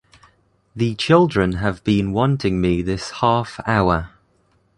The 0.75 0.95
children 0.95 1.57
have 1.57 1.83
been 1.83 2.11
wanting 2.11 2.59
me 2.59 2.81
this 2.81 3.11
half 3.21 3.59
hour. 3.67 4.09